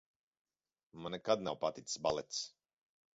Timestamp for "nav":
1.47-1.59